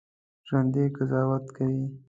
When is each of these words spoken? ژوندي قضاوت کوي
ژوندي 0.47 0.83
قضاوت 0.97 1.45
کوي 1.55 1.83